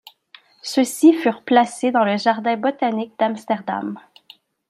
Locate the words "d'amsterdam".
3.19-3.99